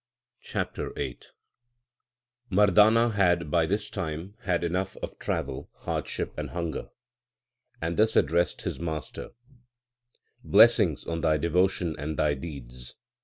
CHAPTER 0.41 0.89
VIII 0.93 1.19
Mardana 2.51 3.11
had 3.13 3.51
by 3.51 3.67
this 3.67 3.87
time 3.87 4.33
had 4.45 4.63
enough 4.63 4.97
of 4.97 5.19
travel, 5.19 5.69
hardship, 5.75 6.33
and 6.39 6.49
hunger, 6.49 6.89
and 7.83 7.97
thus 7.97 8.15
addressed 8.15 8.63
his 8.63 8.79
mas 8.79 9.11
ter: 9.11 9.29
Blessings 10.43 11.05
on 11.05 11.21
thy 11.21 11.37
devotion 11.37 11.95
and 11.99 12.17
thy 12.17 12.33
deeds 12.33 12.95